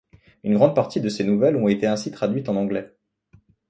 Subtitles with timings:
[0.43, 2.91] Une grande partie de ses nouvelles ont été ainsi traduites en anglais.